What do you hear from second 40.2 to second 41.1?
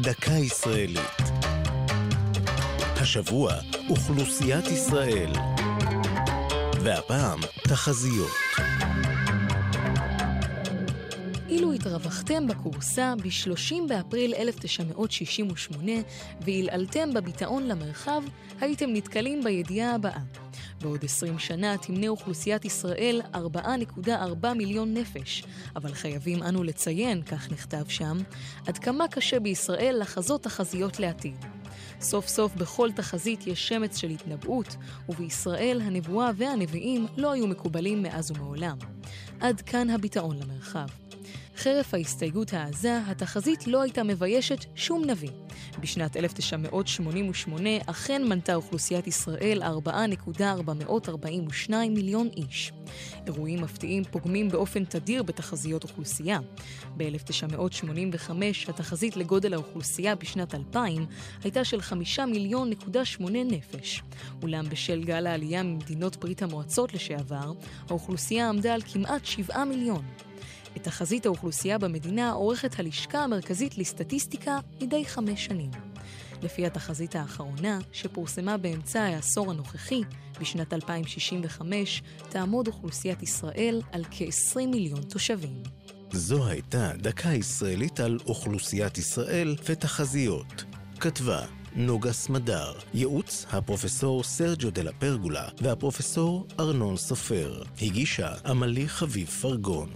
למרחב.